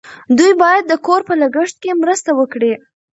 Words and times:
دوی 0.37 0.53
باید 0.63 0.83
د 0.87 0.93
کور 1.05 1.21
په 1.27 1.33
لګښت 1.41 1.75
کې 1.83 1.99
مرسته 2.01 2.29
وکړي. 2.39 2.73